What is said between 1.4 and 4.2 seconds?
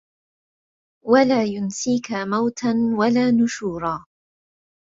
يُنْسِيك مَوْتًا وَلَا نُشُورًا